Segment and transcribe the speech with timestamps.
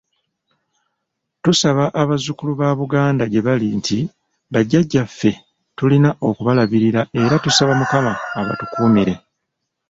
[1.43, 3.97] Tusaba abazzukulu ba Buganda gye bali nti
[4.53, 5.31] bajjajjaffe
[5.77, 9.13] tulina okubalabirira era tusaba Mukama abatukuumire.